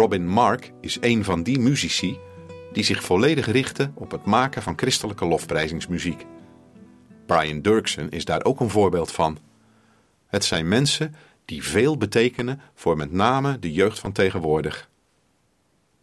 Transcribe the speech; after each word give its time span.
Robin 0.00 0.28
Mark 0.28 0.72
is 0.80 0.98
een 1.00 1.24
van 1.24 1.42
die 1.42 1.58
muzici 1.58 2.18
die 2.72 2.84
zich 2.84 3.04
volledig 3.04 3.46
richten 3.46 3.92
op 3.94 4.10
het 4.10 4.24
maken 4.24 4.62
van 4.62 4.78
christelijke 4.78 5.24
lofprijzingsmuziek. 5.24 6.26
Brian 7.26 7.60
Dirksen 7.60 8.10
is 8.10 8.24
daar 8.24 8.44
ook 8.44 8.60
een 8.60 8.70
voorbeeld 8.70 9.12
van. 9.12 9.38
Het 10.26 10.44
zijn 10.44 10.68
mensen 10.68 11.14
die 11.44 11.62
veel 11.62 11.96
betekenen 11.96 12.60
voor 12.74 12.96
met 12.96 13.12
name 13.12 13.58
de 13.58 13.72
jeugd 13.72 13.98
van 13.98 14.12
tegenwoordig. 14.12 14.90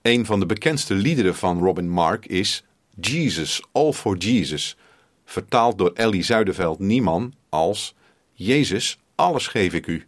Een 0.01 0.25
van 0.25 0.39
de 0.39 0.45
bekendste 0.45 0.93
liederen 0.93 1.35
van 1.35 1.59
Robin 1.59 1.89
Mark 1.89 2.25
is 2.25 2.63
Jesus, 2.99 3.67
All 3.71 3.93
for 3.93 4.17
Jesus, 4.17 4.77
vertaald 5.25 5.77
door 5.77 5.91
Ellie 5.93 6.23
Zuiderveld 6.23 6.79
Nieman 6.79 7.33
als 7.49 7.95
Jezus, 8.33 8.99
alles 9.15 9.47
geef 9.47 9.73
ik 9.73 9.87
u. 9.87 10.05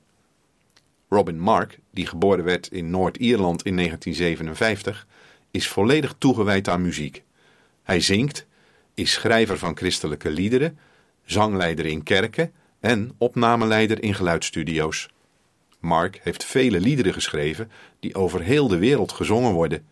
Robin 1.09 1.39
Mark, 1.39 1.79
die 1.91 2.05
geboren 2.05 2.43
werd 2.43 2.67
in 2.67 2.89
Noord-Ierland 2.89 3.63
in 3.63 3.75
1957, 3.75 5.07
is 5.51 5.67
volledig 5.67 6.15
toegewijd 6.17 6.67
aan 6.67 6.81
muziek. 6.81 7.23
Hij 7.83 8.01
zingt, 8.01 8.45
is 8.93 9.11
schrijver 9.11 9.57
van 9.57 9.77
christelijke 9.77 10.29
liederen, 10.29 10.77
zangleider 11.25 11.85
in 11.85 12.03
kerken 12.03 12.51
en 12.79 13.11
opnameleider 13.17 14.03
in 14.03 14.13
geluidsstudio's. 14.13 15.09
Mark 15.79 16.19
heeft 16.23 16.45
vele 16.45 16.79
liederen 16.79 17.13
geschreven 17.13 17.71
die 17.99 18.15
over 18.15 18.41
heel 18.41 18.67
de 18.67 18.77
wereld 18.77 19.11
gezongen 19.11 19.51
worden. 19.51 19.85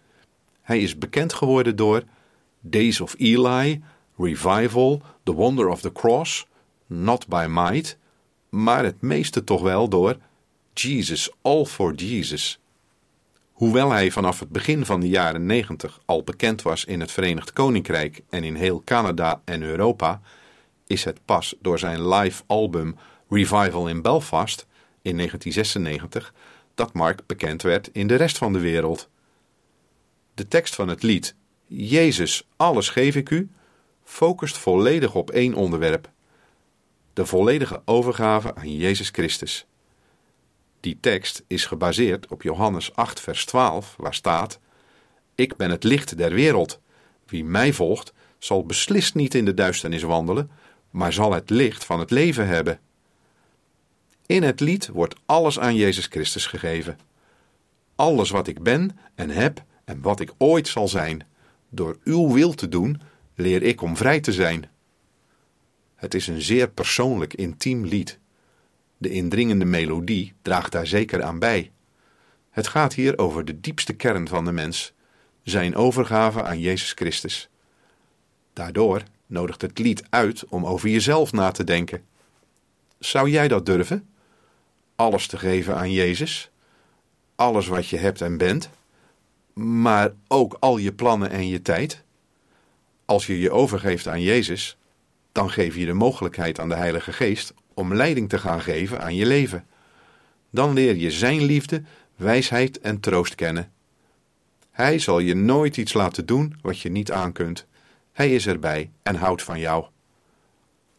Hij 0.61 0.79
is 0.79 0.97
bekend 0.97 1.33
geworden 1.33 1.75
door 1.75 2.03
Days 2.59 3.01
of 3.01 3.15
Eli, 3.17 3.83
Revival, 4.17 5.01
The 5.23 5.33
Wonder 5.33 5.67
of 5.67 5.81
the 5.81 5.91
Cross, 5.91 6.47
Not 6.85 7.27
by 7.27 7.45
Might, 7.49 7.97
maar 8.49 8.83
het 8.83 9.01
meeste 9.01 9.43
toch 9.43 9.61
wel 9.61 9.87
door 9.87 10.17
Jesus, 10.79 11.29
All 11.41 11.65
for 11.65 11.93
Jesus. 11.93 12.59
Hoewel 13.51 13.91
hij 13.91 14.11
vanaf 14.11 14.39
het 14.39 14.49
begin 14.49 14.85
van 14.85 14.99
de 14.99 15.09
jaren 15.09 15.45
90 15.45 15.99
al 16.05 16.23
bekend 16.23 16.61
was 16.61 16.85
in 16.85 16.99
het 16.99 17.11
Verenigd 17.11 17.53
Koninkrijk 17.53 18.21
en 18.29 18.43
in 18.43 18.55
heel 18.55 18.81
Canada 18.85 19.41
en 19.45 19.61
Europa, 19.61 20.21
is 20.87 21.03
het 21.03 21.19
pas 21.25 21.55
door 21.61 21.79
zijn 21.79 22.07
live 22.07 22.43
album 22.47 22.95
Revival 23.29 23.87
in 23.87 24.01
Belfast 24.01 24.65
in 25.01 25.15
1996 25.15 26.33
dat 26.75 26.93
Mark 26.93 27.21
bekend 27.25 27.61
werd 27.61 27.89
in 27.91 28.07
de 28.07 28.15
rest 28.15 28.37
van 28.37 28.53
de 28.53 28.59
wereld. 28.59 29.09
De 30.33 30.47
tekst 30.47 30.75
van 30.75 30.87
het 30.87 31.03
lied 31.03 31.35
Jezus, 31.67 32.47
alles 32.55 32.89
geef 32.89 33.15
ik 33.15 33.29
u, 33.29 33.49
focust 34.03 34.57
volledig 34.57 35.15
op 35.15 35.29
één 35.29 35.53
onderwerp: 35.53 36.09
de 37.13 37.25
volledige 37.25 37.81
overgave 37.85 38.55
aan 38.55 38.75
Jezus 38.75 39.09
Christus. 39.09 39.67
Die 40.79 40.97
tekst 40.99 41.43
is 41.47 41.65
gebaseerd 41.65 42.27
op 42.27 42.41
Johannes 42.41 42.95
8, 42.95 43.19
vers 43.19 43.45
12, 43.45 43.95
waar 43.97 44.13
staat: 44.13 44.59
Ik 45.35 45.55
ben 45.55 45.69
het 45.69 45.83
licht 45.83 46.17
der 46.17 46.33
wereld. 46.33 46.79
Wie 47.25 47.43
mij 47.43 47.73
volgt, 47.73 48.13
zal 48.39 48.65
beslist 48.65 49.15
niet 49.15 49.33
in 49.33 49.45
de 49.45 49.53
duisternis 49.53 50.01
wandelen, 50.01 50.51
maar 50.89 51.13
zal 51.13 51.33
het 51.33 51.49
licht 51.49 51.85
van 51.85 51.99
het 51.99 52.11
leven 52.11 52.47
hebben. 52.47 52.79
In 54.25 54.43
het 54.43 54.59
lied 54.59 54.87
wordt 54.87 55.15
alles 55.25 55.59
aan 55.59 55.75
Jezus 55.75 56.05
Christus 56.05 56.45
gegeven. 56.45 56.99
Alles 57.95 58.29
wat 58.29 58.47
ik 58.47 58.63
ben 58.63 58.99
en 59.15 59.29
heb 59.29 59.63
en 59.85 60.01
wat 60.01 60.19
ik 60.19 60.33
ooit 60.37 60.67
zal 60.67 60.87
zijn. 60.87 61.25
Door 61.69 61.97
uw 62.03 62.33
wil 62.33 62.53
te 62.53 62.69
doen, 62.69 63.01
leer 63.35 63.63
ik 63.63 63.81
om 63.81 63.97
vrij 63.97 64.19
te 64.19 64.33
zijn. 64.33 64.69
Het 65.95 66.13
is 66.13 66.27
een 66.27 66.41
zeer 66.41 66.69
persoonlijk, 66.69 67.33
intiem 67.33 67.85
lied. 67.85 68.19
De 68.97 69.09
indringende 69.09 69.65
melodie 69.65 70.33
draagt 70.41 70.71
daar 70.71 70.87
zeker 70.87 71.23
aan 71.23 71.39
bij. 71.39 71.71
Het 72.49 72.67
gaat 72.67 72.93
hier 72.93 73.17
over 73.17 73.45
de 73.45 73.59
diepste 73.59 73.93
kern 73.93 74.27
van 74.27 74.45
de 74.45 74.51
mens, 74.51 74.93
zijn 75.43 75.75
overgave 75.75 76.43
aan 76.43 76.59
Jezus 76.59 76.91
Christus. 76.91 77.49
Daardoor 78.53 79.03
nodigt 79.25 79.61
het 79.61 79.79
lied 79.79 80.03
uit 80.09 80.45
om 80.45 80.65
over 80.65 80.89
jezelf 80.89 81.31
na 81.31 81.51
te 81.51 81.63
denken. 81.63 82.05
Zou 82.99 83.29
jij 83.29 83.47
dat 83.47 83.65
durven? 83.65 84.09
Alles 84.95 85.27
te 85.27 85.37
geven 85.37 85.75
aan 85.75 85.91
Jezus? 85.91 86.51
Alles 87.35 87.67
wat 87.67 87.87
je 87.87 87.97
hebt 87.97 88.21
en 88.21 88.37
bent? 88.37 88.69
Maar 89.53 90.13
ook 90.27 90.57
al 90.59 90.77
je 90.77 90.93
plannen 90.93 91.29
en 91.29 91.47
je 91.47 91.61
tijd? 91.61 92.03
Als 93.05 93.27
je 93.27 93.39
je 93.39 93.51
overgeeft 93.51 94.07
aan 94.07 94.21
Jezus, 94.21 94.77
dan 95.31 95.49
geef 95.49 95.75
je 95.75 95.85
de 95.85 95.93
mogelijkheid 95.93 96.59
aan 96.59 96.69
de 96.69 96.75
Heilige 96.75 97.13
Geest 97.13 97.53
om 97.77 97.93
leiding 97.93 98.29
te 98.29 98.37
gaan 98.37 98.61
geven 98.61 99.01
aan 99.01 99.15
je 99.15 99.25
leven. 99.25 99.65
Dan 100.49 100.73
leer 100.73 100.95
je 100.95 101.11
Zijn 101.11 101.43
liefde, 101.43 101.83
wijsheid 102.15 102.79
en 102.79 102.99
troost 102.99 103.35
kennen. 103.35 103.71
Hij 104.71 104.99
zal 104.99 105.19
je 105.19 105.35
nooit 105.35 105.77
iets 105.77 105.93
laten 105.93 106.25
doen 106.25 106.55
wat 106.61 106.79
je 106.79 106.89
niet 106.89 107.11
aankunt. 107.11 107.65
Hij 108.11 108.35
is 108.35 108.47
erbij 108.47 108.91
en 109.03 109.15
houdt 109.15 109.43
van 109.43 109.59
jou. 109.59 109.85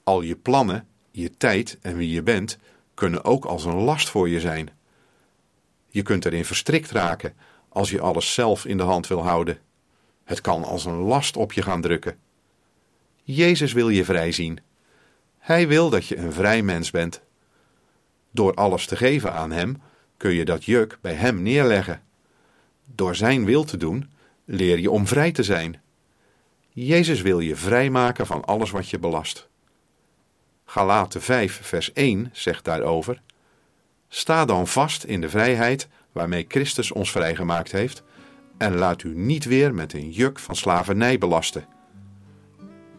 Al 0.05 0.21
je 0.21 0.37
plannen, 0.37 0.87
je 1.11 1.37
tijd 1.37 1.79
en 1.81 1.97
wie 1.97 2.11
je 2.11 2.23
bent, 2.23 2.59
kunnen 2.95 3.25
ook 3.25 3.45
als 3.45 3.65
een 3.65 3.81
last 3.81 4.09
voor 4.09 4.29
je 4.29 4.41
zijn. 4.41 4.71
Je 5.89 6.03
kunt 6.03 6.25
erin 6.25 6.45
verstrikt 6.45 6.91
raken 6.91 7.35
als 7.69 7.91
je 7.91 8.01
alles 8.01 8.35
zelf 8.35 8.65
in 8.67 8.77
de 8.77 8.83
hand 8.83 9.07
wil 9.07 9.23
houden. 9.23 9.59
Het 10.25 10.41
kan 10.41 10.65
als 10.65 10.85
een 10.85 10.99
last 10.99 11.37
op 11.37 11.53
je 11.53 11.63
gaan 11.63 11.81
drukken. 11.81 12.19
Jezus 13.23 13.73
wil 13.73 13.89
je 13.89 14.05
vrij 14.05 14.33
zien. 14.33 14.59
Hij 15.39 15.69
wil 15.69 15.91
dat 15.91 16.07
je 16.07 16.17
een 16.17 16.33
vrij 16.33 16.63
mens 16.63 16.91
bent. 16.91 17.21
Door 18.31 18.55
alles 18.55 18.87
te 18.87 18.97
geven 18.97 19.33
aan 19.33 19.51
Hem 19.51 19.83
kun 20.17 20.33
je 20.33 20.45
dat 20.45 20.65
juk 20.65 20.99
bij 21.01 21.15
Hem 21.15 21.43
neerleggen. 21.43 22.03
Door 22.85 23.17
Zijn 23.17 23.45
wil 23.45 23.65
te 23.65 23.77
doen, 23.77 24.11
leer 24.45 24.79
je 24.79 24.91
om 24.91 25.07
vrij 25.07 25.33
te 25.33 25.43
zijn. 25.43 25.81
Jezus 26.69 27.23
wil 27.23 27.41
je 27.41 27.57
vrijmaken 27.57 28.27
van 28.27 28.45
alles 28.45 28.71
wat 28.71 28.89
je 28.89 28.99
belast. 28.99 29.49
Galaten 30.65 31.23
5, 31.23 31.61
vers 31.63 31.93
1 31.93 32.31
zegt 32.33 32.65
daarover: 32.65 33.23
Sta 34.09 34.45
dan 34.45 34.67
vast 34.67 35.05
in 35.05 35.21
de 35.21 35.29
vrijheid 35.29 35.89
waarmee 36.13 36.45
Christus 36.49 36.93
ons 36.93 37.11
vrijgemaakt 37.11 37.73
heeft, 37.73 38.03
en 38.59 38.75
laat 38.75 39.03
u 39.03 39.17
niet 39.17 39.45
weer 39.45 39.75
met 39.75 39.93
een 39.93 40.11
juk 40.11 40.39
van 40.39 40.57
slavernij 40.57 41.19
belasten. 41.19 41.67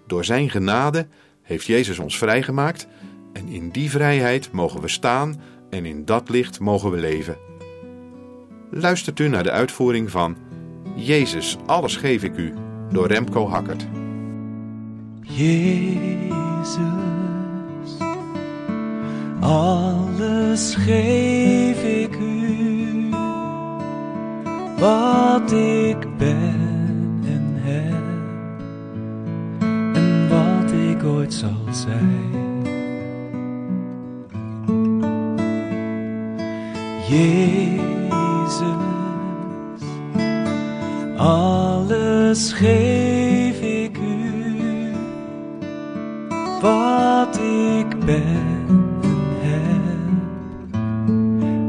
Door 0.07 0.25
Zijn 0.25 0.49
genade 0.49 1.07
heeft 1.49 1.65
Jezus 1.65 1.99
ons 1.99 2.17
vrijgemaakt 2.17 2.87
en 3.33 3.47
in 3.47 3.69
die 3.69 3.89
vrijheid 3.89 4.51
mogen 4.51 4.81
we 4.81 4.87
staan 4.87 5.41
en 5.69 5.85
in 5.85 6.05
dat 6.05 6.29
licht 6.29 6.59
mogen 6.59 6.91
we 6.91 6.97
leven. 6.97 7.37
Luistert 8.71 9.19
u 9.19 9.27
naar 9.27 9.43
de 9.43 9.51
uitvoering 9.51 10.11
van 10.11 10.37
Jezus, 10.95 11.57
alles 11.65 11.95
geef 11.95 12.23
ik 12.23 12.37
u 12.37 12.53
door 12.91 13.07
Remco 13.07 13.47
Hakkert. 13.47 13.87
Jezus, 15.21 16.77
alles 19.39 20.75
geef 20.75 21.83
ik 21.83 22.16
u, 22.19 23.09
wat 24.77 25.51
ik 25.51 26.17
ben 26.17 26.69
ik 31.03 31.33
zal 31.33 31.65
zijn. 31.71 32.37
Jezus, 37.09 38.63
alles 41.17 42.51
geef 42.53 43.61
ik 43.61 43.97
u, 43.97 44.91
wat 46.61 47.37
ik 47.37 48.05
ben 48.05 48.67
en 49.43 49.81
heb, 50.72 50.73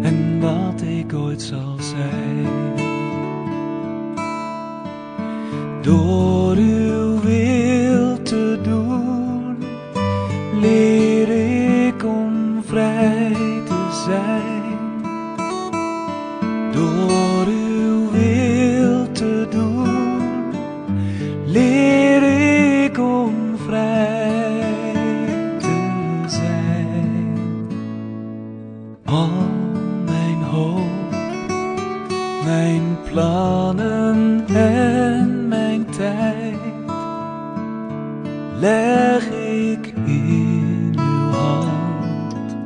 en 0.03 0.41
wat 0.41 0.83
ik 0.83 1.15
ooit 1.15 1.43
zal 1.43 1.77
zijn. 1.79 2.49
Door 5.83 6.57
uw 6.57 7.10
mijn 32.51 32.99
plannen 33.11 34.45
en 34.55 35.49
mijn 35.49 35.85
tijd 35.91 36.57
leg 38.59 39.27
ik 39.31 39.93
in 40.05 40.95
uw 40.97 41.31
hand. 41.31 42.57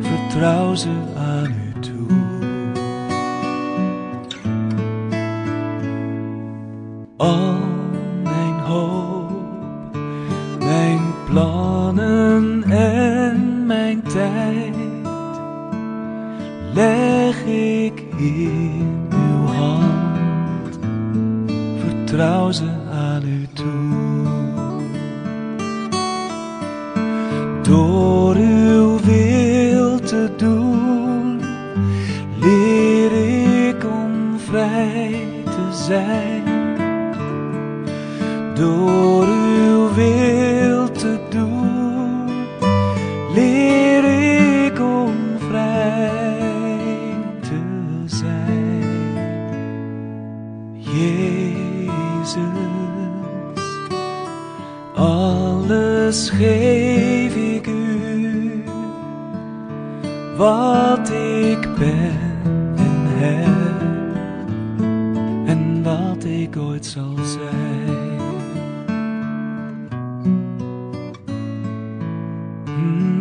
Vertrouw 0.00 0.74
ze 0.74 0.88
aan 1.16 1.44
u 1.44 1.80
toe. 1.80 2.06
Al 7.16 7.53
leg 16.74 17.44
ik 17.44 18.04
in 18.16 19.08
uw 19.10 19.46
hand. 19.46 20.78
Vertrouw 21.78 22.50
ze 22.50 22.70
aan 22.90 23.22
u 23.26 23.48
toe. 23.52 24.82
Door 27.62 28.36
uw 28.36 28.98
wil 29.00 29.98
te 30.00 30.30
doen, 30.36 31.40
leer 32.40 33.12
ik 33.68 33.84
om 33.84 34.38
vrij 34.38 35.26
te 35.44 35.84
zijn. 35.86 36.42
Door 38.54 39.33
wat 60.36 61.10
ik 61.10 61.60
ben 61.78 62.18
en 62.76 63.06
heb, 63.06 63.48
en 65.46 65.82
wat 65.82 66.24
ik 66.24 66.56
ooit 66.56 66.86
zal 66.86 67.14
zijn. 67.24 68.04
Door 72.64 73.13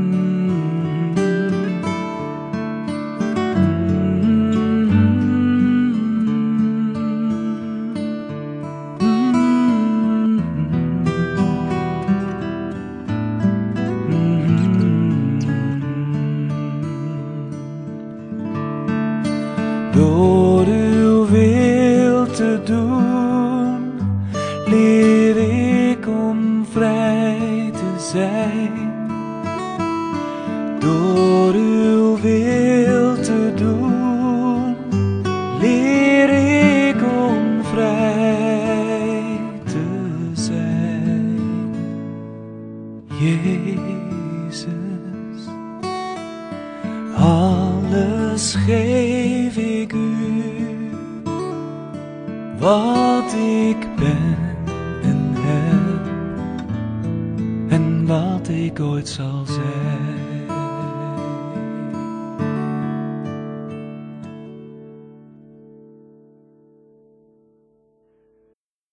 te 22.34 22.60
doen, 22.64 23.92
leer 24.66 25.38
ik 25.92 26.08
om 26.08 26.66
vrij 26.72 27.72
te 27.72 28.10
zijn. 28.12 28.72
Door 30.80 31.54
uw 31.54 32.18
wil 32.22 33.16
te 33.22 33.52
doen, 33.56 34.76
leer 35.60 36.30
ik 36.90 37.02
om 37.02 37.64
vrij 37.64 39.40
te 39.66 39.86
zijn. 40.34 41.40
Jezus, 43.20 44.68
alles 47.16 48.56
geef 48.66 49.23
wat 52.64 53.34
ik 53.34 53.96
ben 53.96 54.38
en 55.02 55.34
heb, 55.36 56.12
en 57.70 58.06
wat 58.06 58.48
ik 58.48 58.80
ooit 58.80 59.08
zal 59.08 59.46
zijn. 59.46 60.33